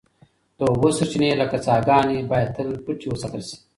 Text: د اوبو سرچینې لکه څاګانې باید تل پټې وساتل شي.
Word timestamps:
د 0.57 0.59
اوبو 0.71 0.87
سرچینې 0.97 1.31
لکه 1.41 1.57
څاګانې 1.67 2.17
باید 2.31 2.49
تل 2.55 2.67
پټې 2.85 3.07
وساتل 3.09 3.41
شي. 3.49 3.57